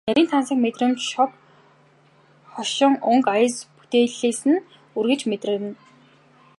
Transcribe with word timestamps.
Нарийн 0.07 0.29
тансаг 0.31 0.57
мэдрэмж, 0.65 0.99
шог 1.11 1.31
хошин 2.53 2.93
өнгө 3.09 3.29
аяс 3.35 3.55
бүтээлээс 3.77 4.39
нь 4.49 4.63
үргэлж 4.97 5.21
мэдрэгдэнэ. 5.29 5.77